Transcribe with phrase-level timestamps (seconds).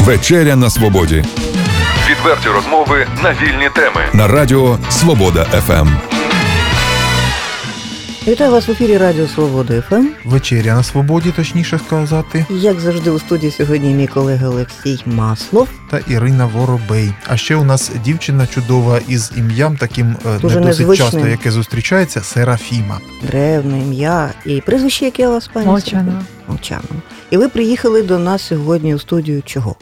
[0.00, 1.24] Вечеря на свободі.
[2.10, 4.00] Відверті розмови на вільні теми.
[4.14, 5.88] На радіо Свобода ФМ.
[8.28, 10.06] Вітаю вас в ефірі Радіо Свобода ФМ.
[10.24, 12.46] Вечеря на свободі, точніше сказати.
[12.50, 17.12] Як завжди, у студії сьогодні мій колега Олексій Маслов та Ірина Воробей.
[17.28, 21.10] А ще у нас дівчина чудова із ім'ям, таким е, Дуже не досить незвичним.
[21.10, 22.98] часто, яке зустрічається Серафіма.
[23.22, 25.66] Древне ім'я і прізвище, яке у вас пані?
[25.66, 26.22] Молчанова.
[26.48, 26.82] Мовчано.
[27.32, 29.76] І ви приїхали до нас сьогодні у студію чого?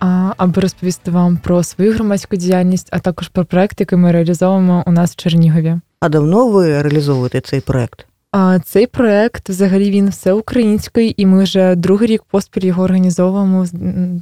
[0.00, 4.84] А, Аби розповісти вам про свою громадську діяльність, а також про проект, який ми реалізовуємо
[4.86, 5.76] у нас в Чернігові.
[6.00, 8.06] А давно ви реалізовуєте цей проект?
[8.32, 13.66] А цей проект взагалі він всеукраїнський, і ми вже другий рік поспіль його організовуємо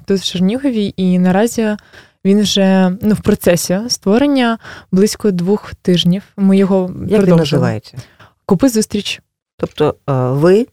[0.06, 0.94] тут в Чернігові.
[0.96, 1.76] І наразі
[2.24, 4.58] він вже ну в процесі створення
[4.92, 6.22] близько двох тижнів.
[6.36, 7.96] Ми його як він називається?
[8.46, 9.20] Купи зустріч.
[9.56, 10.66] Тобто ви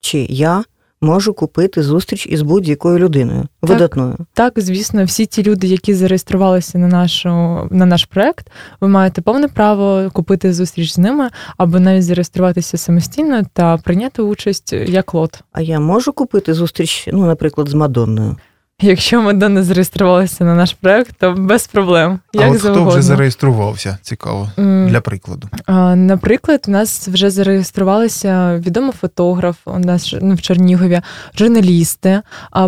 [0.00, 0.64] чи я
[1.00, 4.16] можу купити зустріч із будь-якою людиною так, видатною.
[4.34, 7.28] Так, звісно, всі ті люди, які зареєструвалися на нашу
[7.70, 13.42] на наш проект, ви маєте повне право купити зустріч з ними або навіть зареєструватися самостійно
[13.52, 15.40] та прийняти участь як лот.
[15.52, 18.36] А я можу купити зустріч, ну, наприклад, з Мадонною.
[18.82, 22.20] Якщо Мадонна зареєструвалася на наш проект, то без проблем.
[22.32, 25.48] Як а от хто вже зареєструвався, цікаво для прикладу.
[25.94, 29.56] Наприклад, у нас вже зареєструвалися відомий фотограф.
[29.64, 31.00] У нас ну, в Чернігові,
[31.38, 32.22] журналісти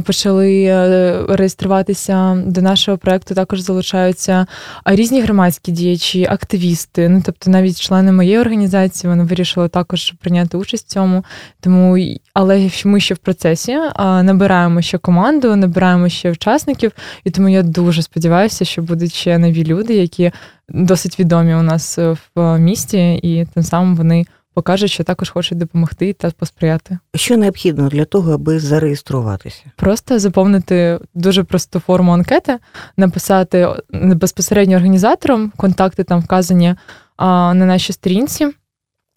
[0.04, 3.34] почали е, реєструватися до нашого проекту.
[3.34, 4.46] Також залучаються
[4.84, 7.08] різні громадські діячі, активісти.
[7.08, 11.24] Ну тобто, навіть члени моєї організації вони вирішили також прийняти участь в цьому.
[11.60, 11.98] Тому
[12.34, 16.92] але ми ще в процесі набираємо ще команду, набираємо маємо ще учасників,
[17.24, 20.32] і тому я дуже сподіваюся, що будуть ще нові люди, які
[20.68, 21.98] досить відомі у нас
[22.34, 26.98] в місті, і тим самим вони покажуть, що також хочуть допомогти та посприяти.
[27.14, 29.62] Що необхідно для того, аби зареєструватися?
[29.76, 32.58] Просто заповнити дуже просту форму анкети,
[32.96, 36.74] написати безпосередньо організаторам, контакти там вказані
[37.16, 38.48] а, на нашій сторінці.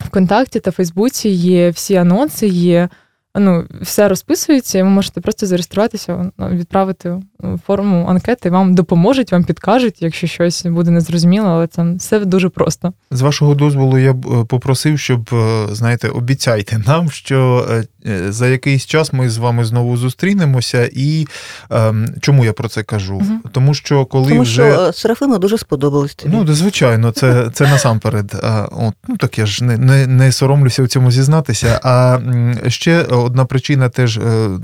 [0.05, 2.89] Вконтакті та Фейсбуці є всі анонси, є
[3.35, 7.19] ну, все розписується, і ви можете просто зареєструватися, відправити
[7.67, 12.93] форму анкети, вам допоможуть, вам підкажуть, якщо щось буде незрозуміло, але це все дуже просто.
[13.11, 17.67] З вашого дозволу я б е, попросив, щоб е, знаєте, обіцяйте нам, що
[18.05, 20.89] е, за якийсь час ми з вами знову зустрінемося.
[20.93, 21.27] І
[21.69, 23.15] ем, чому я про це кажу?
[23.15, 23.39] Угу.
[23.51, 26.35] Тому що коли Тому вже що Серафима дуже сподобалось тобі.
[26.37, 28.35] Ну, звичайно, це це насамперед.
[28.71, 31.79] От, ну так я ж не, не, не соромлюся в цьому зізнатися.
[31.83, 32.19] А
[32.67, 34.19] ще одна причина теж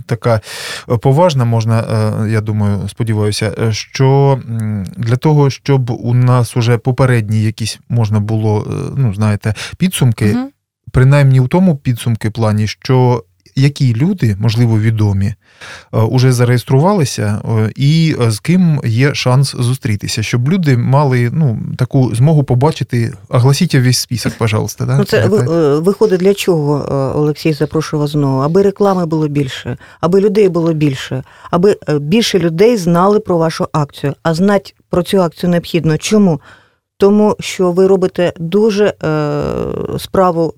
[0.06, 0.42] така
[1.02, 1.86] поважна, можна,
[2.30, 4.40] я думаю сподіваюся, е, що
[4.98, 10.50] для того, щоб у нас уже попередні якісь можна було, е, ну знаєте, підсумки, угу.
[10.92, 13.24] принаймні в тому підсумки плані, що
[13.58, 15.34] які люди, можливо, відомі,
[15.92, 21.60] вже е, зареєструвалися, е, і е, з ким є шанс зустрітися, щоб люди мали ну,
[21.78, 24.86] таку змогу побачити, огласіть весь список, пожалуйста.
[24.86, 24.98] Да?
[24.98, 25.28] Ну, це
[25.78, 26.86] виходить для чого,
[27.16, 33.20] Олексій запрошував знову, аби реклами було більше, аби людей було більше, аби більше людей знали
[33.20, 34.14] про вашу акцію.
[34.24, 35.98] А знати про цю акцію необхідно.
[35.98, 36.42] Чому?
[36.98, 39.34] Тому що ви робите дуже е,
[39.98, 40.54] справу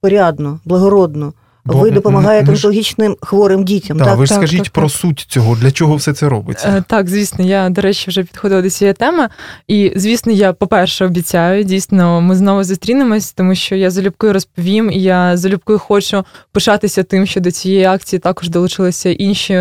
[0.00, 1.32] порядно, благородно.
[1.68, 3.98] Бо ви допомагаєте онкологічним хворим дітям.
[3.98, 6.68] Так, так ви ж так, скажіть так, про суть цього, для чого все це робиться?
[6.68, 9.28] Е, так, звісно, я, до речі, вже підходила до цієї теми.
[9.68, 15.02] І, звісно, я, по-перше, обіцяю, дійсно, ми знову зустрінемось, тому що я залюбкою розповім, і
[15.02, 19.60] я залюбкою хочу пишатися тим, що до цієї акції також долучилися інші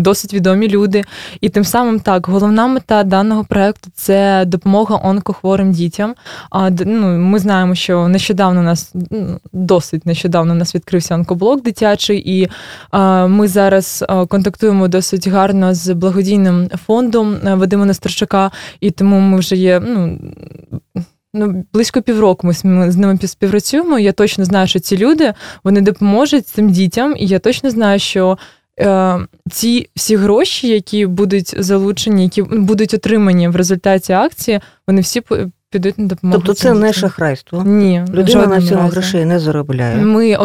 [0.00, 1.04] досить відомі люди.
[1.40, 6.14] І тим самим так, головна мета даного проекту це допомога онкохворим дітям.
[6.50, 8.92] А ну, ми знаємо, що нещодавно у нас
[9.52, 12.48] досить нещодавно у нас відкрив відкрився онкоблок дитячий, і
[13.28, 19.56] ми зараз контактуємо досить гарно з благодійним фондом е, Вадима Нестерчака, і тому ми вже
[19.56, 19.80] є.
[19.80, 20.18] ну,
[21.38, 22.52] Ну, близько півроку ми
[22.90, 23.98] з ними співпрацюємо.
[23.98, 25.34] Я точно знаю, що ці люди
[25.64, 28.38] вони допоможуть цим дітям, і я точно знаю, що
[28.80, 29.18] е,
[29.50, 35.22] ці всі гроші, які будуть залучені, які будуть отримані в результаті акції, вони всі
[35.70, 36.38] підуть на допомогу.
[36.38, 37.62] Тобто це не шахрайство?
[37.66, 38.04] Ні.
[38.12, 39.96] Людина на цьому грошей не заробляє.
[39.96, 40.36] Ми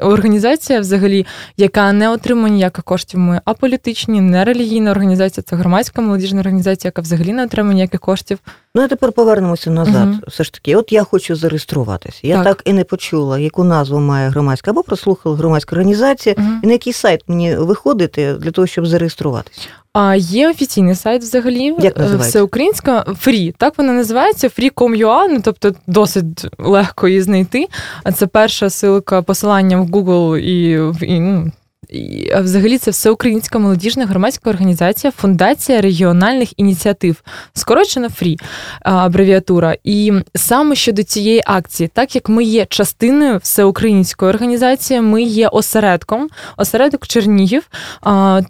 [0.00, 1.26] організація, взагалі,
[1.56, 3.20] яка не отримує ніяких коштів.
[3.20, 8.38] Ми аполітичні, не релігійна організація, це громадська молодіжна організація, яка взагалі не отримує ніяких коштів.
[8.76, 10.08] Ну а тепер повернемося назад.
[10.08, 10.18] Угу.
[10.26, 12.20] Все ж таки, от я хочу зареєструватися.
[12.22, 12.44] Я так.
[12.44, 16.48] так і не почула, яку назву має громадська, або прослухала громадська організація, угу.
[16.62, 19.60] і на який сайт мені виходити для того, щоб зареєструватися.
[19.92, 22.28] А є офіційний сайт взагалі Як називається?
[22.28, 23.54] всеукраїнська Free.
[23.58, 27.66] Так вона називається free.com.ua, ну тобто досить легко її знайти.
[28.04, 31.52] А це перша силка посилання в Google і в і, ну,
[31.88, 37.22] і, взагалі це всеукраїнська молодіжна громадська організація Фундація регіональних ініціатив,
[37.54, 38.38] скорочено ФРІ
[38.80, 39.76] абревіатура.
[39.84, 46.28] І саме щодо цієї акції, так як ми є частиною всеукраїнської організації, ми є осередком,
[46.56, 47.62] осередок Чернігів.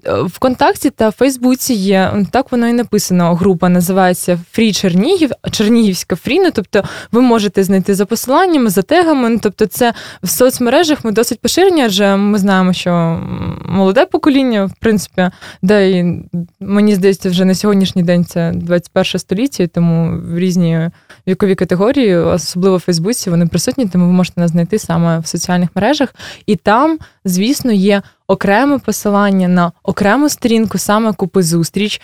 [0.07, 3.35] В контакті та Фейсбуці є так воно і написано.
[3.35, 6.41] Група називається Фрі Чернігів, Чернігівська Фрі.
[6.41, 9.29] Ну, тобто ви можете знайти за посиланнями, за тегами.
[9.29, 9.93] Ну, тобто, це
[10.23, 13.21] в соцмережах ми досить поширені, адже ми знаємо, що
[13.65, 15.31] молоде покоління, в принципі,
[15.63, 16.23] де і
[16.61, 20.91] мені здається, вже на сьогоднішній день це 21 століття, тому в різні
[21.29, 25.69] вікові категорії, особливо в Фейсбуці, вони присутні, тому ви можете нас знайти саме в соціальних
[25.75, 26.15] мережах.
[26.47, 32.01] І там, звісно, є окреме посилання на окрему сторінку, саме купи зустріч,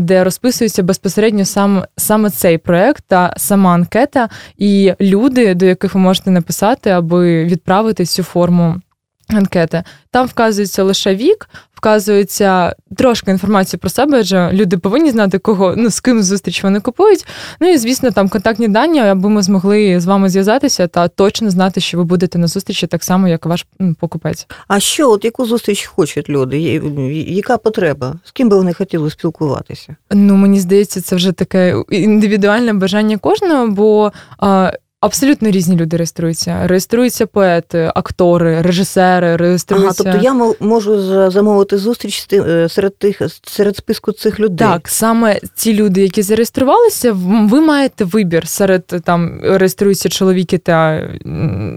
[0.00, 4.28] де розписується безпосередньо саме саме цей проект та сама анкета,
[4.58, 8.80] і люди, до яких ви можете написати, аби відправити цю форму
[9.28, 9.82] анкети.
[10.10, 15.90] Там вказується лише вік, вказується трошки інформації про себе, адже люди повинні знати, кого ну
[15.90, 17.26] з ким зустріч вони купують.
[17.60, 21.80] Ну і звісно, там контактні дані, аби ми змогли з вами зв'язатися та точно знати,
[21.80, 23.66] що ви будете на зустрічі так само, як ваш
[24.00, 24.46] покупець.
[24.68, 26.58] А що, от яку зустріч хочуть люди?
[27.28, 28.14] Яка потреба?
[28.24, 29.96] З ким би вони хотіли спілкуватися?
[30.12, 34.12] Ну мені здається, це вже таке індивідуальне бажання кожного, бо.
[35.04, 36.66] Абсолютно різні люди реєструються.
[36.66, 40.02] Реєструються поети, актори, режисери, реєструються.
[40.04, 44.68] Ага, тобто я можу замовити зустріч е, серед тих серед списку цих людей.
[44.68, 51.08] Так, саме ці люди, які зареєструвалися, ви маєте вибір серед там реєструються чоловіки та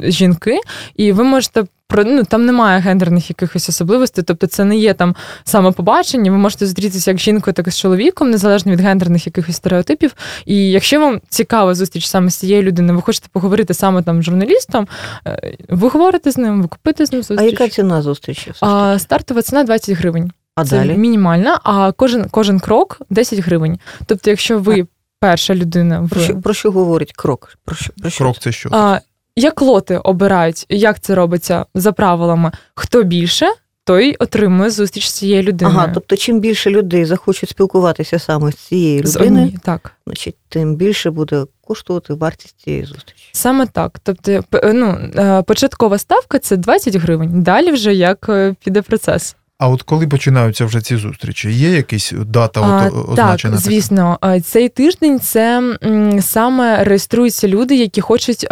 [0.04, 0.60] жінки,
[0.96, 5.16] і ви можете про ну там немає гендерних якихось особливостей, тобто це не є там
[5.44, 6.32] саме побачення.
[6.32, 10.14] Ви можете зустрітися як жінкою, так і з чоловіком, незалежно від гендерних якихось стереотипів.
[10.46, 14.26] І якщо вам цікава зустріч саме з цією людиною, ви хочете поговорити саме там з
[14.26, 14.88] журналістом,
[15.28, 17.40] е, ви говорите з ним, ви купите з ним зустріч.
[17.40, 18.54] А яка ціна зустрічі?
[18.62, 20.32] А, Стартова ціна 20 гривень.
[20.56, 20.98] А це далі?
[20.98, 23.80] мінімальна, а кожен кожен крок 10 гривень.
[24.06, 24.88] Тобто, якщо ви
[25.20, 27.54] перша людина в про що, про що говорить крок?
[27.66, 28.24] Про що про що?
[28.24, 28.70] крок це що?
[28.72, 29.00] А,
[29.38, 32.52] як лоти обирають, як це робиться за правилами?
[32.76, 33.48] Хто більше,
[33.84, 35.78] той отримує зустріч з цією людиною.
[35.78, 39.92] Ага, тобто, чим більше людей захочуть спілкуватися саме з цією людиною, так.
[40.08, 43.30] значить, тим більше буде коштувати вартість цієї зустрічі.
[43.32, 44.00] Саме так.
[44.04, 44.44] Тобто,
[44.74, 47.44] ну, е, початкова ставка це 20 гривень.
[47.44, 49.36] Далі вже як е, піде процес.
[49.60, 51.52] А от коли починаються вже ці зустрічі?
[51.52, 53.56] Є якась дата а, от, означена?
[53.56, 55.78] Так, звісно, цей тиждень це
[56.22, 58.48] саме реєструються люди, які хочуть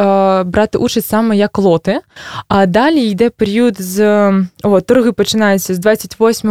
[0.45, 2.01] брати участь саме як лоти.
[2.47, 4.29] А далі йде період з
[4.63, 6.49] о, торги починаються з 28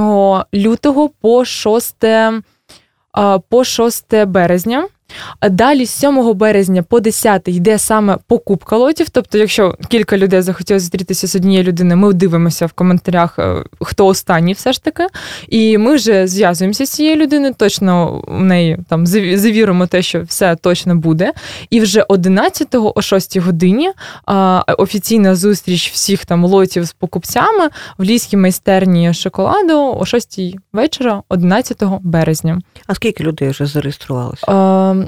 [0.55, 2.05] лютого по 6,
[3.49, 4.89] по 6 березня.
[5.51, 9.09] Далі з 7 березня по 10 йде саме покупка лотів.
[9.11, 14.07] Тобто, якщо кілька людей захотіло зустрітися з однією людиною, ми дивимося в коментарях, е, хто
[14.07, 15.07] останній все ж таки.
[15.49, 20.57] І ми вже зв'язуємося з цією людиною, точно в неї там завіримо те, що все
[20.57, 21.33] точно буде.
[21.71, 23.91] І вже 11-го о 6 годині
[24.79, 27.69] офіційна зустріч всіх там лотів з покупцями
[27.99, 30.41] в ліській майстерні шоколаду о 6
[30.73, 32.61] вечора, 11 березня.
[32.87, 34.47] А скільки людей вже зареєструвалося?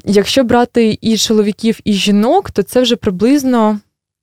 [0.05, 3.79] Якщо брати і чоловіків, і жінок, то це вже приблизно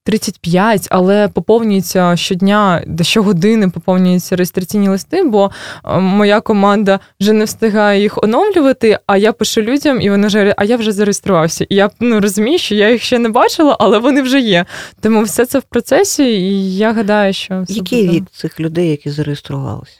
[0.05, 5.51] 35, але поповнюється щодня, до щогодини поповнюються реєстраційні листи, бо
[5.99, 8.99] моя команда вже не встигає їх оновлювати.
[9.07, 11.65] А я пишу людям, і вони вже а я вже зареєструвався.
[11.69, 14.65] І я ну розумію, що я їх ще не бачила, але вони вже є.
[15.01, 18.17] Тому все це в процесі, і я гадаю, що який буде.
[18.17, 19.99] вік цих людей, які зареєструвалися?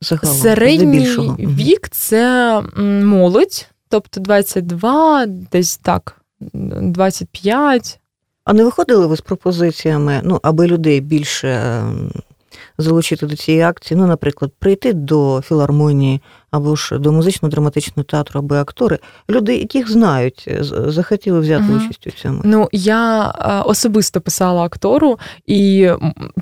[0.00, 2.62] Загалом, Середній вік це
[3.02, 8.00] молодь тобто 22, десь так, 25.
[8.44, 12.10] А не виходили ви з пропозиціями, ну, аби людей більше ем,
[12.78, 13.98] залучити до цієї акції?
[14.00, 16.20] Ну, наприклад, прийти до філармонії
[16.56, 18.98] або ж до музично-драматичного театру, або актори,
[19.30, 20.58] люди, яких знають, е,
[20.88, 21.76] захотіли взяти угу.
[21.76, 22.40] участь у цьому.
[22.44, 25.90] Ну я е, особисто писала актору, і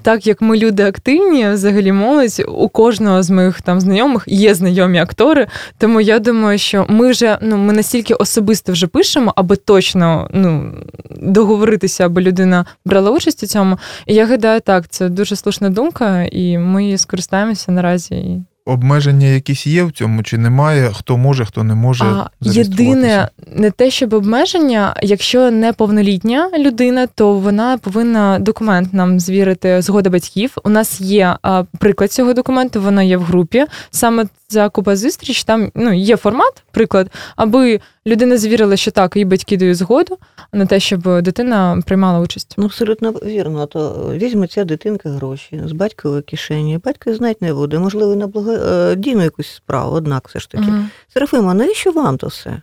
[0.03, 4.99] так як ми люди активні, взагалі молодь, у кожного з моїх там знайомих є знайомі
[4.99, 5.47] актори.
[5.79, 10.73] Тому я думаю, що ми вже ну ми настільки особисто вже пишемо, аби точно ну
[11.11, 13.79] договоритися, аби людина брала участь у цьому.
[14.07, 19.67] І я гадаю, так це дуже слушна думка, і ми її скористаємося наразі обмеження якісь
[19.67, 20.91] є в цьому, чи немає?
[20.95, 22.05] Хто може, хто не може.
[22.05, 29.21] А, Єдине, не те, щоб обмеження, якщо не повнолітня людина, то вона повинна документ нам
[29.21, 30.57] звірити згода батьків.
[30.65, 31.37] У нас є
[31.79, 33.65] приклад цього документу, воно є в групі.
[33.91, 35.45] Саме за Куба зустріч.
[35.45, 40.19] Там ну, є формат, приклад, аби людина звірила, що так, її батьки дають згоду
[40.53, 42.55] на те, щоб дитина приймала участь.
[42.59, 43.67] Ну, абсолютно вірно.
[43.67, 46.79] То візьме ця дитинка гроші з батькової кишені.
[46.85, 47.79] Батько знати не буде.
[47.79, 50.65] Можливо, на благодійну якусь справу, однак все ж таки.
[50.65, 50.79] Угу.
[51.15, 52.63] Серафима, навіщо вам то все?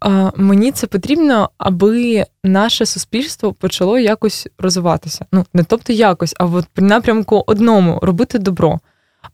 [0.00, 5.26] А, Мені це потрібно, аби наше суспільство почало якось розвиватися.
[5.32, 8.80] Ну, не тобто якось, а при напрямку одному робити добро.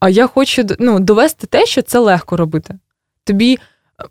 [0.01, 2.75] А я хочу ну, довести те, що це легко робити.
[3.25, 3.59] Тобі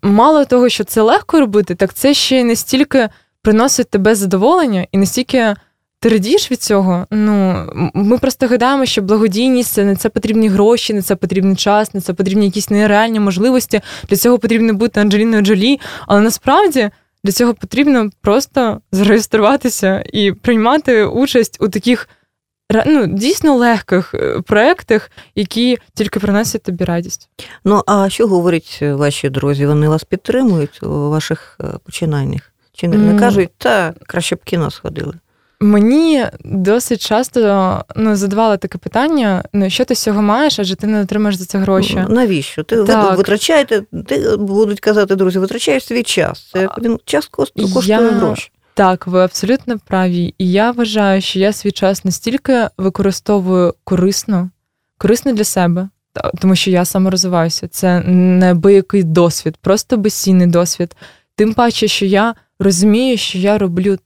[0.02, 3.08] мало того, що це легко робити, так це ще не стільки
[3.42, 5.54] приносить тебе задоволення і настільки
[6.00, 7.06] ти радієш від цього.
[7.10, 11.94] Ну ми просто гадаємо, що благодійність це не це потрібні гроші, не це потрібний час,
[11.94, 13.80] не це потрібні якісь нереальні можливості.
[14.08, 15.80] Для цього потрібно бути Анджеліною Джолі.
[16.06, 16.90] Але насправді
[17.24, 22.08] для цього потрібно просто зареєструватися і приймати участь у таких
[22.86, 27.28] ну, дійсно легких е, проєктах, які тільки приносять тобі радість.
[27.64, 29.66] Ну а що говорять ваші друзі?
[29.66, 32.42] Вони вас підтримують у ваших е, починаннях?
[32.72, 35.14] Чи не, не кажуть, та краще б кіно сходили?
[35.62, 40.86] Мені досить часто ну, задавали таке питання: ну що ти з цього маєш, адже ти
[40.86, 42.04] не отримаєш за це гроші.
[42.08, 42.62] Навіщо?
[42.62, 43.16] Ти так.
[43.16, 46.50] витрачаєте, ти будуть казати, друзі, витрачаєш свій час.
[46.52, 48.10] Це він час коштує я...
[48.10, 48.50] гроші.
[48.74, 50.34] Так, ви абсолютно праві.
[50.38, 54.50] І я вважаю, що я свій час настільки використовую корисно,
[54.98, 55.88] корисно для себе,
[56.40, 57.68] тому що я саморозвиваюся.
[57.68, 60.96] Це неабиякий досвід, просто безцінний досвід.
[61.34, 63.98] Тим паче, що я розумію, що я роблю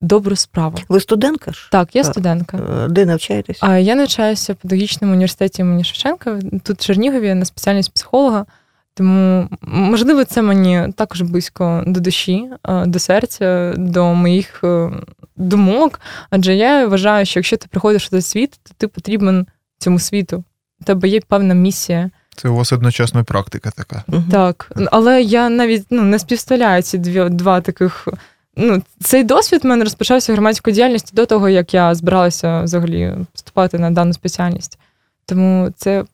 [0.00, 0.78] добру справу.
[0.88, 1.68] Ви студентка ж?
[1.70, 2.56] Так, я студентка.
[2.56, 3.58] Е, де навчаєтесь?
[3.60, 8.46] А я навчаюся в педагогічному університеті імені Шевченка, тут в Чернігові на спеціальність психолога.
[8.94, 14.90] Тому, можливо, це мені також близько до душі, е, до серця, до моїх е,
[15.36, 16.00] думок.
[16.30, 19.46] Адже я вважаю, що якщо ти приходиш у цей світ, то ти потрібен
[19.78, 20.44] цьому світу.
[20.80, 22.10] У тебе є певна місія.
[22.36, 24.04] Це у вас одночасно практика така.
[24.30, 24.72] Так.
[24.90, 28.08] Але я навіть ну, не співставляю ці дві два таких
[28.56, 33.78] ну, цей досвід в мене розпочався громадської діяльності до того, як я збиралася взагалі вступати
[33.78, 34.78] на дану спеціальність.
[35.26, 36.04] Тому це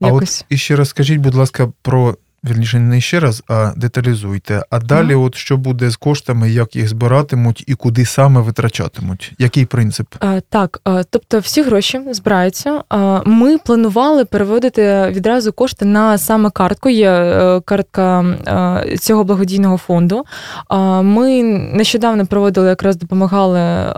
[0.00, 0.40] якось.
[0.40, 2.16] А от іще розкажіть, будь ласка, про
[2.50, 4.64] Вірніше, не ще раз, а деталізуйте.
[4.70, 5.24] А далі, mm.
[5.24, 9.32] от що буде з коштами, як їх збиратимуть і куди саме витрачатимуть?
[9.38, 10.06] Який принцип?
[10.20, 12.82] А, Так, тобто всі гроші збираються.
[13.24, 16.88] Ми планували переводити відразу кошти на саме картку.
[16.88, 18.24] Є е, картка
[19.00, 20.24] цього благодійного фонду.
[21.02, 23.94] Ми нещодавно проводили, якраз допомагали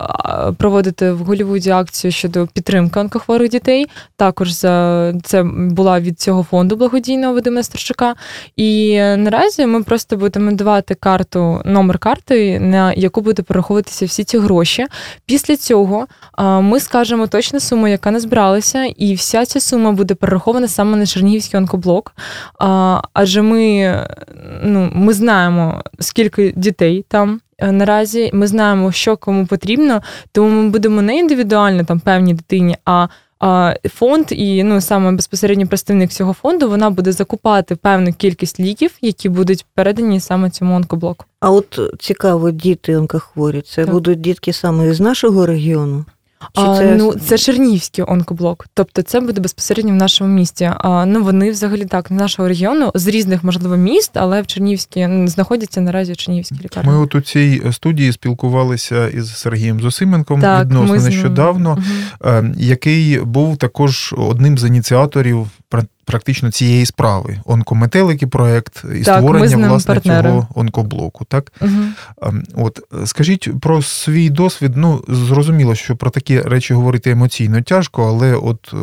[0.58, 3.86] проводити в Голівуді акцію щодо підтримки онкохворих дітей.
[4.16, 8.14] Також за це була від цього фонду благодійного Вадима Старчука.
[8.56, 14.38] І наразі ми просто будемо давати карту, номер карти, на яку буде перераховуватися всі ці
[14.38, 14.86] гроші.
[15.26, 16.06] Після цього
[16.38, 21.58] ми скажемо точну суму, яка назбиралася, і вся ця сума буде перерахована саме на Чернігівський
[21.58, 22.12] онкоблок.
[23.12, 23.94] Адже ми,
[24.62, 27.40] ну, ми знаємо, скільки дітей там.
[27.58, 30.02] Е, наразі ми знаємо, що кому потрібно,
[30.32, 33.08] тому ми будемо не індивідуально там певній дитині, а
[33.90, 39.28] фонд і ну саме безпосередньо представник цього фонду вона буде закупати певну кількість ліків, які
[39.28, 41.24] будуть передані саме цьому онкоблоку.
[41.40, 43.94] А от цікаво, діти онкохворі, це так.
[43.94, 46.04] будуть дітки саме з нашого регіону.
[46.54, 46.96] А, це...
[46.96, 50.70] Ну, це Чернігівський онкоблок, тобто це буде безпосередньо в нашому місті.
[50.78, 55.08] А, Ну вони взагалі так не нашого регіону з різних можливо міст, але в Чернігівській
[55.26, 56.90] знаходяться наразі в Чернігівській лікарні.
[56.90, 61.78] Ми от у цій студії спілкувалися із Сергієм Зосименком так, відносно нещодавно,
[62.20, 62.46] угу.
[62.56, 65.46] який був також одним з ініціаторів
[66.04, 67.40] практично цієї справи.
[67.44, 70.28] Онкометелики проект і так, створення власне партнери.
[70.28, 71.24] цього онкоблоку.
[71.24, 72.32] Так угу.
[72.54, 74.72] от скажіть про свій досвід.
[74.76, 78.76] Ну зрозуміло, що про такі речі говорити емоційно тяжко, але от, е,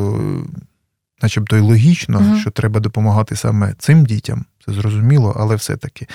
[1.21, 2.39] начебто, й логічно, угу.
[2.39, 4.45] що треба допомагати саме цим дітям.
[4.65, 6.07] Це зрозуміло, але все-таки.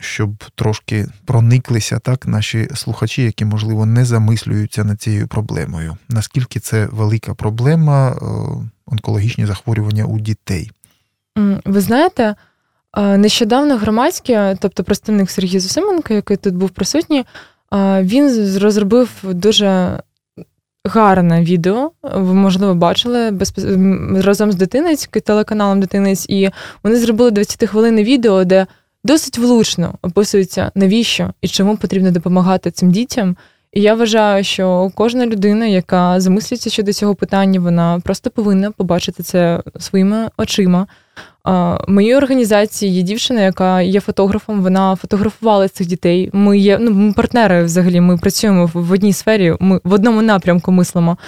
[0.00, 5.96] Щоб трошки прониклися так наші слухачі, які, можливо, не замислюються над цією проблемою.
[6.08, 8.16] Наскільки це велика проблема, е,
[8.86, 10.70] онкологічні захворювання у дітей.
[11.64, 12.34] Ви знаєте,
[12.96, 17.24] нещодавно громадське, тобто представник Сергій Зосименко, який тут був присутній,
[18.02, 20.00] він розробив дуже
[20.84, 21.90] гарне відео.
[22.02, 23.52] Ви, можливо, бачили без...
[24.24, 26.50] разом з дитинець, телеканалом Дитинець, і
[26.82, 28.66] вони зробили 20 хвилини відео, де
[29.04, 33.36] досить влучно описується, навіщо і чому потрібно допомагати цим дітям.
[33.72, 39.22] І я вважаю, що кожна людина, яка замислюється щодо цього питання, вона просто повинна побачити
[39.22, 40.86] це своїми очима.
[41.44, 44.62] В моїй організації є дівчина, яка є фотографом.
[44.62, 46.30] Вона фотографувала цих дітей.
[46.32, 48.00] Ми є ну, ми партнери взагалі.
[48.00, 51.18] Ми працюємо в одній сфері, ми в одному напрямку мислимо.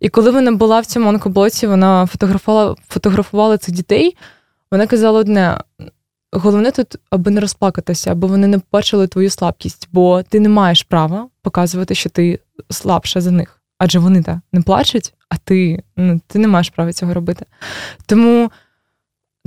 [0.00, 4.16] І коли вона була в цьому онкоблоці, вона фотографувала фотографувала цих дітей.
[4.70, 5.58] Вона казала одне:
[6.32, 10.82] головне тут, аби не розплакатися, аби вони не побачили твою слабкість, бо ти не маєш
[10.82, 12.38] права показувати, що ти
[12.70, 13.60] слабша за них.
[13.78, 17.46] Адже вони так не плачуть, а ти ну, ти не маєш права цього робити.
[18.06, 18.50] Тому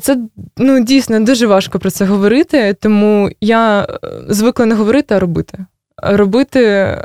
[0.02, 0.18] це
[0.58, 3.88] ну, дійсно дуже важко про це говорити, тому я е,
[4.30, 5.66] звикла не говорити, а робити.
[6.04, 6.62] Робити,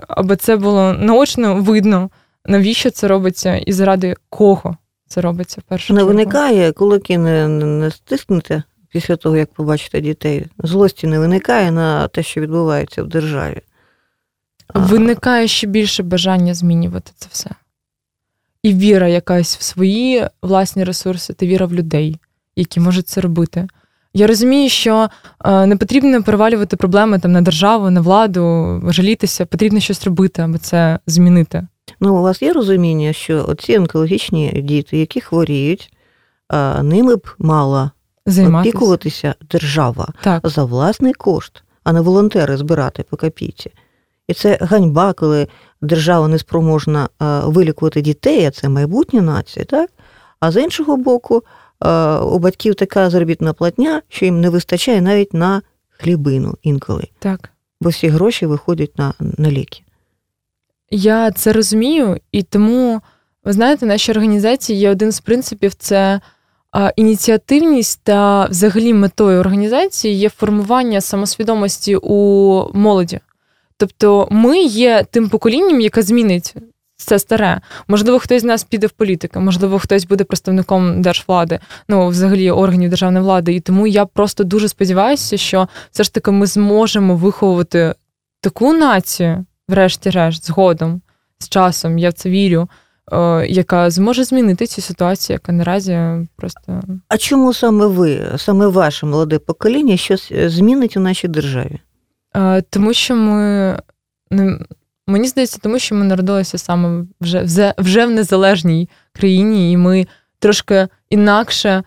[0.08, 2.10] аби це було наочно видно,
[2.46, 4.76] навіщо це робиться і заради кого
[5.08, 8.62] це робиться в першу Не виникає, кулаки не, не стиснете
[8.94, 10.46] після того, як побачите дітей.
[10.58, 13.60] Злості не виникає на те, що відбувається в державі.
[14.74, 17.50] Виникає ще більше бажання змінювати це все.
[18.62, 22.16] І віра якась в свої власні ресурси, та віра в людей,
[22.56, 23.68] які можуть це робити.
[24.12, 25.08] Я розумію, що
[25.44, 30.58] е, не потрібно перевалювати проблеми там на державу, на владу, жалітися, потрібно щось робити, аби
[30.58, 31.66] це змінити.
[32.00, 35.92] Ну, у вас є розуміння, що оці онкологічні діти, які хворіють,
[36.82, 37.90] ними б мала
[38.26, 38.70] Займатися.
[38.70, 40.48] опікуватися держава так.
[40.48, 43.70] за власний кошт, а не волонтери збирати по копійці.
[44.28, 45.48] І це ганьба, коли
[45.82, 47.08] держава не спроможна
[47.44, 49.90] вилікувати дітей, а це майбутнє нації, так?
[50.40, 51.42] А з іншого боку,
[52.22, 57.08] у батьків така заробітна платня, що їм не вистачає навіть на хлібину інколи.
[57.18, 57.50] Так.
[57.80, 59.82] Бо всі гроші виходять на, на ліки.
[60.90, 63.00] Я це розумію, і тому,
[63.44, 66.20] ви знаєте, в нашій організації є один з принципів це
[66.96, 72.18] ініціативність та взагалі метою організації є формування самосвідомості у
[72.74, 73.20] молоді.
[73.76, 76.54] Тобто ми є тим поколінням, яке змінить
[76.96, 77.60] це старе.
[77.88, 82.90] Можливо, хтось з нас піде в політику, можливо, хтось буде представником держвлади, ну взагалі органів
[82.90, 83.54] державної влади.
[83.54, 87.94] І тому я просто дуже сподіваюся, що все ж таки ми зможемо виховувати
[88.40, 91.02] таку націю, врешті-решт, згодом,
[91.38, 92.68] з часом, я в це вірю.
[93.12, 95.98] Е, яка зможе змінити цю ситуацію, яка наразі
[96.36, 96.82] просто.
[97.08, 101.80] А чому саме ви, саме ваше молоде покоління, щось змінить у нашій державі?
[102.36, 103.78] Е, тому що ми.
[105.06, 110.06] Мені здається, тому що ми народилися саме вже вже в незалежній країні, і ми
[110.38, 111.82] трошки інакше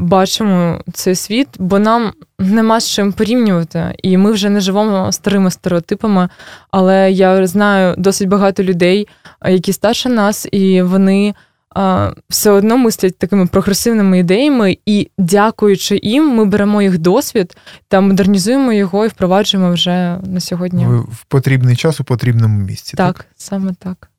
[0.00, 5.50] бачимо цей світ, бо нам нема з чим порівнювати, і ми вже не живемо старими
[5.50, 6.28] стереотипами.
[6.70, 9.08] Але я знаю досить багато людей,
[9.44, 11.34] які старше нас, і вони
[12.28, 17.56] все одно мислять такими прогресивними ідеями, і дякуючи їм, ми беремо їх досвід
[17.88, 20.86] та модернізуємо його і впроваджуємо вже на сьогодні.
[20.86, 22.96] Ви в потрібний час у потрібному місці.
[22.96, 23.26] Так, так?
[23.36, 24.10] саме так.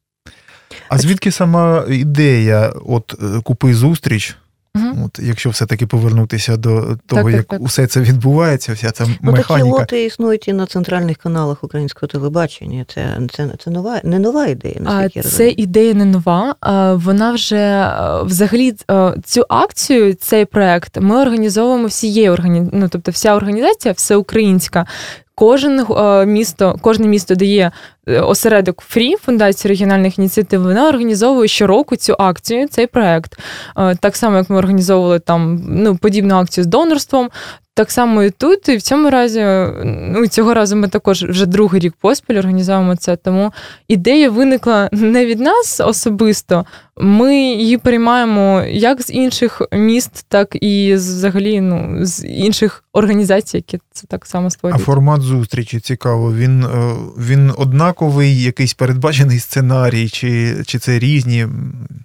[0.90, 4.38] А звідки сама ідея, от е, купи зустріч?
[4.76, 5.06] Угу.
[5.06, 9.32] От, Якщо все-таки повернутися до того, так, як так, усе це відбувається, вся ця ну,
[9.32, 9.70] механіка.
[9.70, 12.86] Такі лоти існують і на центральних каналах українського телебачення.
[12.94, 15.10] Це це, це нова не нова ідея.
[15.14, 16.56] я Це ідея не нова.
[16.96, 17.94] Вона вже
[18.26, 18.76] взагалі
[19.24, 22.70] цю акцію, цей проект ми організовуємо всією органі...
[22.74, 24.86] ну, тобто вся організація всеукраїнська.
[25.36, 25.86] Кожен
[26.28, 27.72] місто, кожне місто дає
[28.08, 33.39] Е, осередок Фрі фундації регіональних ініціатив вона організовує щороку цю акцію, цей проект.
[33.78, 37.30] Е, так само, як ми організовували там ну, подібну акцію з донорством.
[37.74, 39.42] Так само і тут, і в цьому разі,
[39.86, 43.16] ну цього разу ми також вже другий рік поспіль організуємо це.
[43.16, 43.52] Тому
[43.88, 46.66] ідея виникла не від нас особисто.
[46.98, 53.80] Ми її приймаємо як з інших міст, так і взагалі ну, з інших організацій, які
[53.92, 54.82] це так само створюють.
[54.82, 56.34] А формат зустрічі цікаво.
[56.34, 61.48] Він е, він однаковий, якийсь передбачений сценарій, чи чи це різні.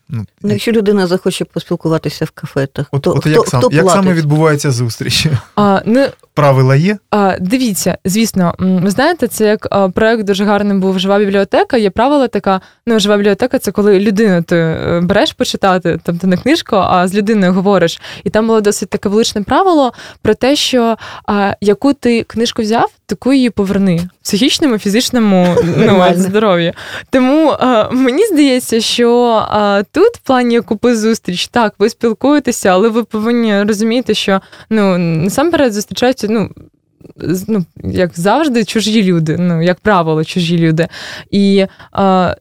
[0.09, 3.61] Ну, ну, Якщо людина захоче поспілкуватися в кафе, то от, хто, от як, хто, сам,
[3.61, 5.27] хто як саме відбувається зустріч?
[5.57, 6.99] А, ну, Правила є?
[7.11, 11.77] А, Дивіться, звісно, ви знаєте, це як проект дуже гарним був жива бібліотека.
[11.77, 12.61] Є правила така.
[12.87, 17.09] Ну, жива бібліотека це коли людину ти е, береш почитати, там ти не книжку, а
[17.09, 18.01] з людиною говориш.
[18.25, 20.96] І там було досить таке величне правило про те, що
[21.27, 26.72] а, яку ти книжку взяв, таку її поверни в психічному, фізичному ну, здоров'ю.
[27.11, 32.88] Тому а, мені здається, що а, тут в плані купи зустріч, так, ви спілкуєтеся, але
[32.88, 36.51] ви повинні розуміти, що ну насамперед зустрічаються ну.
[37.49, 40.89] ну, як завжди, чужі люди, ну, як правило, чужі люди.
[41.31, 41.67] І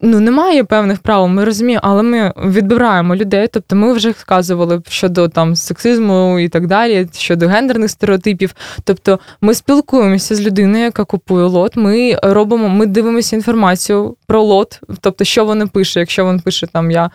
[0.02, 3.48] ну, немає певних правил, ми розуміємо, але ми відбираємо людей.
[3.48, 8.56] Тобто ми вже сказували щодо там сексизму і так далі, щодо гендерних стереотипів.
[8.84, 11.76] Тобто ми спілкуємося з людиною, яка купує лот.
[11.76, 16.92] Ми робимо, ми дивимося інформацію про лот, тобто, що вони пише, якщо він пише там
[16.92, 17.10] я.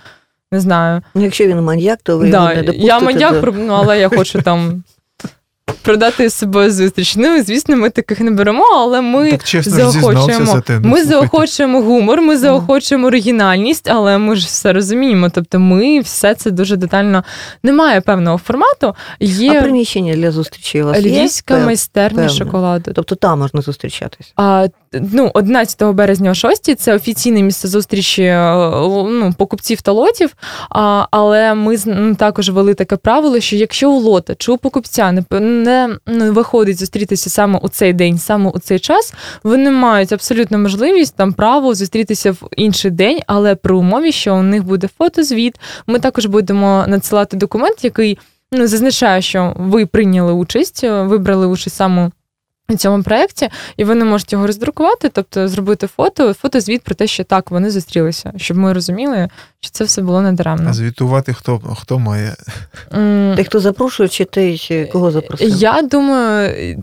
[0.52, 1.02] Не знаю.
[1.14, 2.86] Ну, Якщо він маньяк, то ви да, не допустите.
[2.86, 3.52] Я маньяк, до...
[3.52, 4.82] ну, але я хочу там
[5.82, 7.16] продати з собою зустріч.
[7.16, 10.46] Ну, звісно, ми таких не беремо, але ми так, чесно, заохочуємо.
[10.46, 10.80] За те.
[10.82, 15.30] Ну, ми заохочуємо гумор, ми заохочуємо оригінальність, але ми ж все розуміємо.
[15.30, 17.24] Тобто, ми все це дуже детально
[17.62, 18.94] немає певного формату.
[19.20, 21.64] Є а приміщення для зустрічі у вас Lьвівська є?
[21.64, 22.28] майстерня Певне.
[22.28, 22.92] шоколаду.
[22.94, 24.32] Тобто там можна зустрічатись.
[24.36, 30.30] А, ну, 11 березня о 6 це офіційне місце зустрічі е, ну, покупців та лотів.
[30.70, 35.12] А, але ми ну, також ввели таке правило, що якщо у лота чи у покупця
[35.12, 35.24] не,
[35.60, 41.16] не виходить зустрітися саме у цей день, саме у цей час, вони мають абсолютно можливість
[41.16, 45.60] там право зустрітися в інший день, але при умові, що у них буде фотозвіт.
[45.86, 48.18] Ми також будемо надсилати документ, який
[48.52, 52.10] ну, зазначає, що ви прийняли участь, вибрали участь саме
[52.70, 57.24] у цьому проєкті, і вони можуть його роздрукувати, тобто зробити фото, фотозвіт про те, що
[57.24, 59.28] так, вони зустрілися, щоб ми розуміли,
[59.60, 60.70] що це все було недаремно.
[60.70, 62.36] А звітувати хто хто має?
[63.36, 65.48] Ти хто запрошує, чи ти кого запросив?
[65.48, 66.82] Я думаю.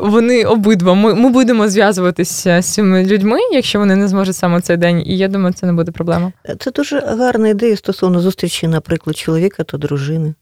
[0.00, 0.94] Вони обидва.
[0.94, 5.16] Ми ми будемо зв'язуватися з цими людьми, якщо вони не зможуть саме цей день, і
[5.16, 6.32] я думаю, це не буде проблема.
[6.58, 10.34] Це дуже гарна ідея стосовно зустрічі, наприклад, чоловіка та дружини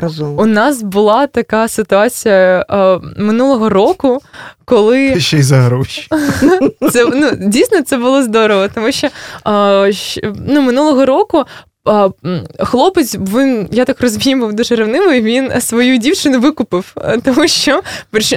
[0.00, 0.38] разом.
[0.38, 4.20] У нас була така ситуація е, минулого року,
[4.64, 6.08] коли ще й за гроші.
[6.90, 9.92] Це ну дійсно це було здорово, тому що е,
[10.46, 11.44] ну, минулого року
[12.58, 17.82] хлопець, він, я так розумію, був дуже ревнивий, він свою дівчину викупив, тому що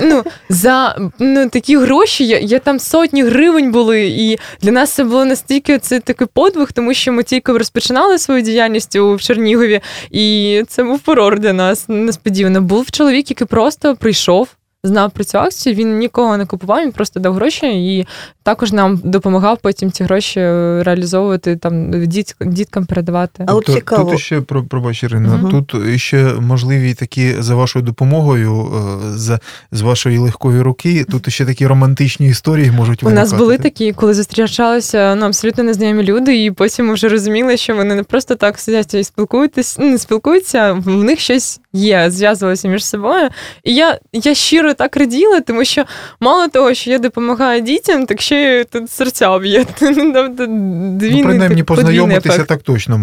[0.01, 5.03] ну, за ну, такі гроші я, я там сотні гривень були, і для нас це
[5.03, 9.81] було настільки це такий подвиг, тому що ми тільки розпочинали свою діяльність у Чернігові,
[10.11, 12.61] і це був фурор для нас несподівано.
[12.61, 14.47] Був чоловік, який просто прийшов
[14.83, 18.07] знав про цю акцію, він нікого не купував, він просто дав гроші і
[18.43, 20.39] також нам допомагав потім ці гроші
[20.81, 23.43] реалізовувати там діт, діткам передавати.
[23.47, 24.11] А от тут, цікаво.
[24.11, 25.49] Тут ще пробач, Ірина, Угу.
[25.51, 28.71] тут ще можливі такі за вашою допомогою,
[29.13, 29.39] е, за
[29.71, 31.05] з вашої легкої руки.
[31.11, 36.03] Тут ще такі романтичні історії можуть У нас були такі, коли зустрічалися ну, абсолютно незнайомі
[36.03, 39.97] люди, і потім ми вже розуміли, що вони не просто так сидять і спілкуються, не
[39.97, 43.29] спілкуються, в них щось є, зв'язувалося між собою.
[43.63, 45.83] І я, я щиро так раділа, тому що
[46.19, 49.65] мало того, що я допомагаю дітям, так ще й тут серця б'є.
[49.79, 53.01] Тобто Ну, принаймні познайомитися так точно.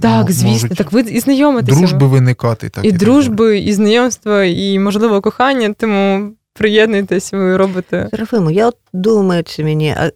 [0.00, 1.78] Так, звісно, так ви і знайомитися.
[1.78, 2.68] Дружби виникати.
[2.68, 8.08] Так, І дружби, і знайомства, і, можливо, кохання, тому приєднуйтесь, ви робите.
[8.10, 10.10] Серафимо, я от думаю мені, а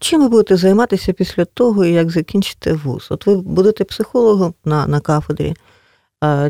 [0.00, 3.06] чим ви будете займатися після того, як закінчите вуз?
[3.10, 5.54] От ви будете психологом на, на кафедрі.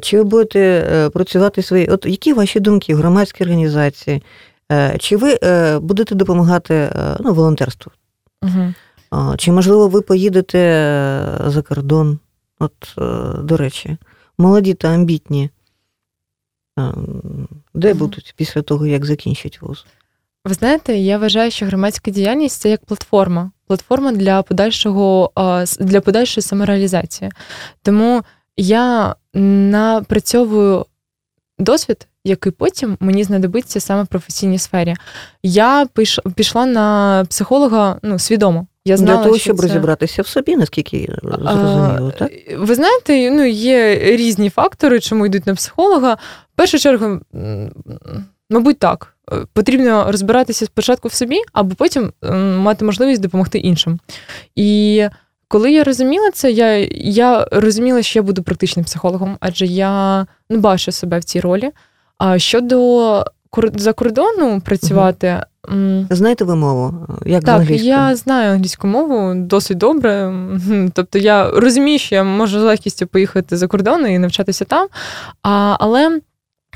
[0.00, 1.86] Чи ви будете е, працювати свої?
[1.86, 4.22] От які ваші думки в громадській організації?
[4.72, 7.92] Е, чи ви е, будете допомагати ну, волонтерству?
[8.42, 8.74] Угу.
[9.36, 10.58] Чи, можливо, ви поїдете
[11.46, 12.18] за кордон?
[12.58, 12.94] От,
[13.44, 13.96] до речі,
[14.38, 15.50] молоді та амбітні.
[17.74, 19.86] Де будуть після того, як закінчать вуз?
[20.44, 25.32] Ви знаєте, я вважаю, що громадська діяльність це як платформа, платформа для подальшого
[25.80, 27.30] для подальшої самореалізації.
[27.82, 28.22] Тому
[28.56, 30.86] я напрацьовую
[31.58, 34.94] досвід, який потім мені знадобиться саме в професійній сфері.
[35.42, 35.86] Я
[36.34, 38.66] пішла на психолога ну, свідомо.
[38.84, 39.62] Я знала, Для того, що щоб це...
[39.62, 42.32] розібратися в собі, наскільки зрозуміло, так?
[42.58, 46.14] Ви знаєте, ну, є різні фактори, чому йдуть на психолога.
[46.14, 47.20] В першу чергу,
[48.50, 49.16] мабуть, так.
[49.52, 52.12] Потрібно розбиратися спочатку в собі, або потім
[52.58, 54.00] мати можливість допомогти іншим.
[54.54, 55.04] І
[55.48, 60.58] коли я розуміла це, я я розуміла, що я буду практичним психологом, адже я не
[60.58, 61.70] бачу себе в цій ролі.
[62.18, 63.24] А щодо
[63.74, 65.42] за кордону працювати.
[65.68, 66.06] Угу.
[66.10, 67.06] Знаєте ви мову?
[67.26, 70.34] Як Так, я знаю англійську мову досить добре.
[70.92, 74.88] Тобто я розумію, що я можу з легкістю поїхати за кордон і навчатися там.
[75.42, 76.20] А, Але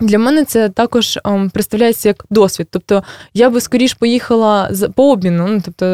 [0.00, 2.68] для мене це також ем, представляється як досвід.
[2.70, 5.46] Тобто я би скоріш поїхала по обміну.
[5.48, 5.86] Ну, тобто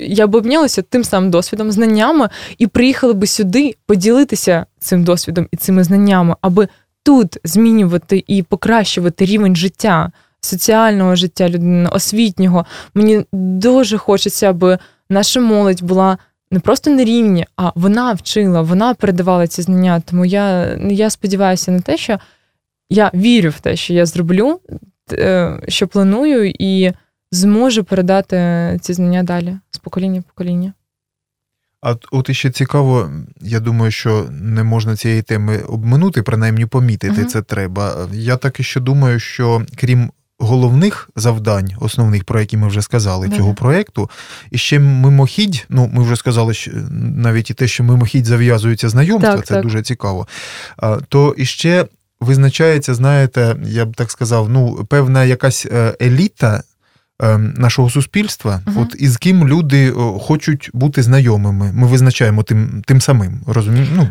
[0.00, 5.56] я б обмінялася тим самим досвідом, знаннями, і приїхала би сюди поділитися цим досвідом і
[5.56, 6.68] цими знаннями, аби
[7.02, 12.66] тут змінювати і покращувати рівень життя, соціального життя людини, освітнього.
[12.94, 14.78] Мені дуже хочеться, аби
[15.10, 16.18] наша молодь була.
[16.50, 20.02] Не просто на рівні, а вона вчила, вона передавала ці знання.
[20.04, 22.18] Тому я я сподіваюся на те, що
[22.90, 24.60] я вірю в те, що я зроблю
[25.12, 26.92] е, що планую, і
[27.30, 30.72] зможу передати ці знання далі з покоління в покоління.
[31.82, 37.24] А от іще цікаво, я думаю, що не можна цієї теми обминути, принаймні помітити uh
[37.24, 38.08] це треба.
[38.12, 43.26] Я так і ще думаю, що крім головних завдань, основних, про які ми вже сказали,
[43.26, 43.36] yeah.
[43.36, 44.10] цього проєкту,
[44.50, 49.36] і ще мимохідь, ну ми вже сказали, що навіть і те, що мимохідь зав'язуються знайомства,
[49.36, 49.62] так, це так.
[49.62, 50.26] дуже цікаво.
[51.08, 51.86] То іще
[52.24, 56.62] визначається, знаєте, я б так сказав, ну, певна якась е, еліта.
[57.20, 58.82] Ем, нашого суспільства, uh-huh.
[58.82, 61.72] от із ким люди хочуть бути знайомими.
[61.72, 63.40] Ми визначаємо тим тим самим.
[63.46, 63.88] Розумі...
[63.96, 64.08] Ну...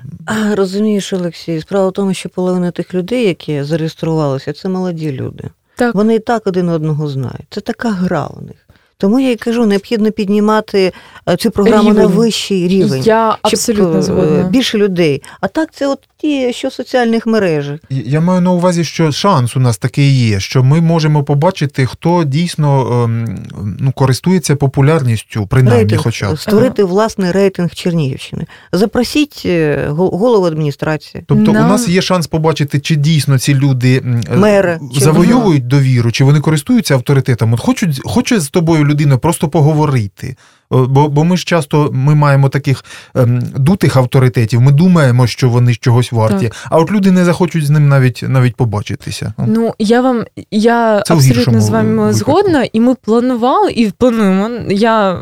[0.55, 5.49] Розумієш, Олексій, справа в тому, що половина тих людей, які зареєструвалися, це молоді люди.
[5.75, 5.95] Так.
[5.95, 7.47] Вони і так один одного знають.
[7.49, 8.55] Це така гра у них.
[9.03, 10.93] Тому я й кажу, необхідно піднімати
[11.29, 12.01] е, цю програму рівень.
[12.01, 13.03] на вищий рівень.
[13.05, 14.43] Я абсолютно щоб е, згодна.
[14.43, 15.21] більше людей.
[15.41, 17.79] А так це от ті, що в соціальних мережах.
[17.89, 22.23] Я маю на увазі, що шанс у нас такий є, що ми можемо побачити, хто
[22.23, 23.37] дійсно ем,
[23.79, 26.39] ну, користується популярністю, принаймні, рейтинг, хоча б.
[26.39, 26.91] створити ага.
[26.91, 28.45] власний рейтинг Чернігівщини.
[28.71, 31.23] Запросіть е, голову адміністрації.
[31.27, 31.65] Тобто no.
[31.65, 34.01] у нас є шанс побачити, чи дійсно ці люди
[34.35, 37.53] Мери, завоюють довіру, чи вони користуються авторитетом.
[37.53, 40.35] От хочуть, хоче з тобою людина просто поговорити.
[40.71, 45.75] Бо бо ми ж часто ми маємо таких ем, дутих авторитетів, ми думаємо, що вони
[45.75, 46.55] чогось варті, так.
[46.69, 49.33] а от люди не захочуть з ним навіть навіть побачитися.
[49.37, 52.13] Ну я вам я Це абсолютно з вами випадку.
[52.13, 54.49] згодна, і ми планували і плануємо.
[54.69, 55.19] Я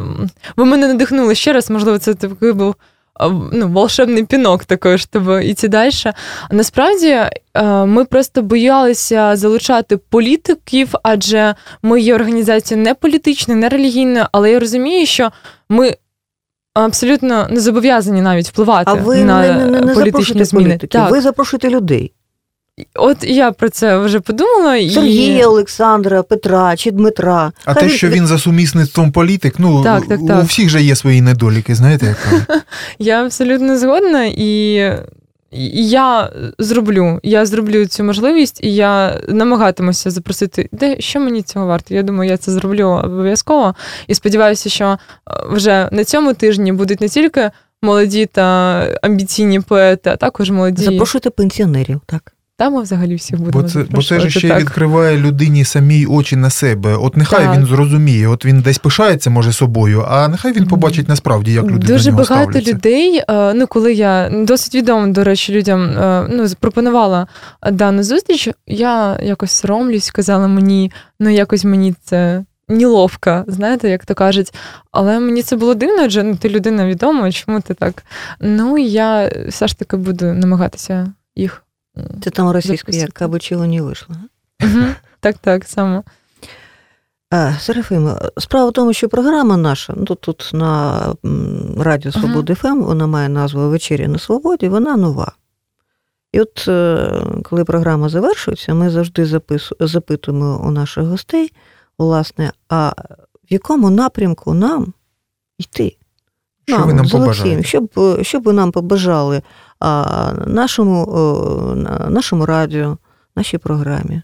[0.57, 2.75] ви мене надихнули ще раз, можливо, це такий був
[3.53, 5.91] ну, волшебний пінок такий, щоб іти далі.
[6.51, 7.19] Насправді
[7.85, 14.59] ми просто боялися залучати політиків, адже ми є організацією не політичною, не релігійною, але я
[14.59, 15.31] розумію, що
[15.69, 15.95] ми.
[16.73, 20.69] Абсолютно не зобов'язані навіть впливати а ви на не, не, не політичні зміни.
[20.69, 20.97] Політики.
[20.97, 21.11] Так.
[21.11, 22.13] Ви запрошуєте людей.
[22.95, 24.89] От я про це вже подумала.
[24.89, 25.45] Сергія, і...
[25.45, 27.51] Олександра, Петра чи Дмитра.
[27.65, 30.41] А Хай те, що він за сумісництвом політик, ну так, так, так.
[30.41, 32.47] у всіх же є свої недоліки, знаєте, як
[32.99, 34.81] я абсолютно згодна і.
[35.73, 41.95] Я зроблю, я зроблю цю можливість, і я намагатимуся запросити, де що мені цього варто.
[41.95, 43.75] Я думаю, я це зроблю обов'язково.
[44.07, 44.97] І сподіваюся, що е,
[45.51, 48.41] вже на цьому тижні будуть не тільки молоді та
[49.01, 50.83] амбіційні поети, а також молоді.
[50.83, 52.33] Запрошуйте пенсіонерів, так.
[52.61, 53.61] Там ми взагалі всіх будемо.
[53.63, 54.59] Бо це бо це ж ще так.
[54.59, 56.95] відкриває людині самій очі на себе.
[56.95, 57.57] От нехай так.
[57.57, 61.87] він зрозуміє, от він десь пишається, може, собою, а нехай він побачить насправді, як люди
[61.87, 62.73] дуже до нього багато ставляться.
[62.73, 63.23] людей.
[63.29, 67.27] Е, ну коли я досить відомо, до речі, людям е, ну запропонувала
[67.71, 72.43] дану зустріч, я якось соромлюсь, казала мені, ну якось мені це.
[72.69, 74.53] Ніловка, знаєте, як то кажуть.
[74.91, 78.03] Але мені це було дивно, адже ну, ти людина відома, чому ти так?
[78.39, 81.63] Ну я все ж таки буду намагатися їх
[82.23, 84.15] це там російською, як кабучило не вийшло.
[85.19, 86.03] Так, так, саме.
[87.59, 90.99] Серафим, справа в тому, що програма наша, ну тут на
[91.77, 95.31] Радіо Свободи ФМ, вона має назву Вечеря на Свободі, вона нова.
[96.31, 101.53] І от е, коли програма завершується, ми завжди запису, запитуємо у наших гостей,
[101.97, 102.89] власне, а
[103.49, 104.93] в якому напрямку нам
[105.57, 105.97] йти?
[106.71, 107.63] Що нам, ви нам побажаєте?
[107.63, 107.89] Щоб,
[108.21, 109.41] щоб ви нам побажали
[110.47, 111.05] нашому,
[112.09, 112.97] нашому радіо,
[113.35, 114.21] нашій програмі.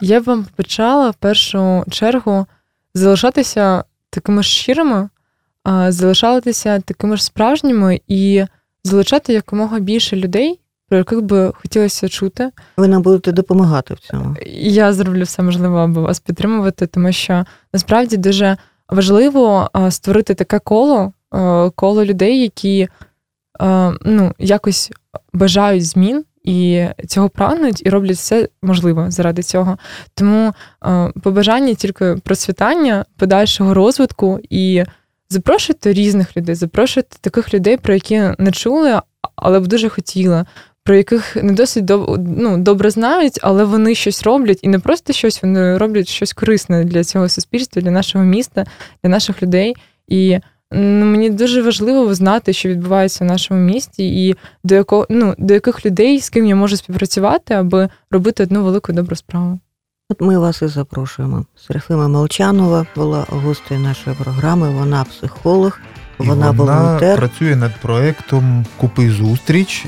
[0.00, 2.46] Я б вам почала в першу чергу
[2.94, 5.08] залишатися такими ж щирими,
[5.88, 8.44] залишатися такими ж справжніми і
[8.84, 12.50] залучати якомога більше людей, про яких би хотілося чути.
[12.76, 14.36] Ви нам будете допомагати в цьому.
[14.60, 18.56] Я зроблю все можливе, аби вас підтримувати, тому що насправді дуже
[18.88, 21.12] важливо створити таке коло,
[21.76, 22.88] коло людей, які
[23.62, 24.90] Е, ну, якось
[25.32, 29.78] бажають змін і цього прагнуть, і роблять все можливе заради цього.
[30.14, 30.52] Тому
[30.84, 34.84] е, побажання тільки процвітання, подальшого розвитку і
[35.28, 39.00] запрошуйте різних людей, запрошуйте таких людей, про які не чули,
[39.36, 40.44] але б дуже хотіли.
[40.86, 42.18] Про яких не досить доб...
[42.28, 46.84] ну, добре знають, але вони щось роблять, і не просто щось, вони роблять щось корисне
[46.84, 48.66] для цього суспільства, для нашого міста,
[49.02, 49.74] для наших людей.
[50.08, 50.38] І
[50.76, 55.54] Ну, Мені дуже важливо знати, що відбувається в нашому місті, і до якого ну до
[55.54, 59.60] яких людей з ким я можу співпрацювати, аби робити одну велику добру справу.
[60.08, 61.44] От ми вас і запрошуємо.
[61.66, 64.70] Серафима Молчанова була гостею нашої програми.
[64.70, 65.78] Вона психолог,
[66.18, 67.16] вона, вона волонтер.
[67.16, 69.86] працює над проектом Купи зустріч,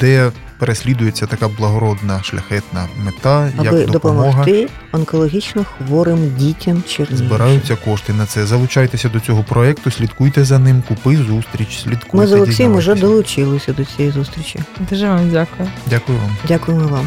[0.00, 4.26] де переслідується така благородна шляхетна мета, Аби як допомога.
[4.28, 7.28] допомогти онкологічно хворим дітям Чернігівщини.
[7.28, 8.46] Збираються кошти на це.
[8.46, 11.82] Залучайтеся до цього проекту, слідкуйте за ним, купи зустріч.
[11.82, 12.16] Слідкуйте.
[12.16, 14.60] Ми з Олексієм вже долучилися до цієї зустрічі.
[14.90, 15.68] Дуже вам дякую.
[15.90, 16.36] Дякую вам.
[16.48, 17.06] Дякуємо вам.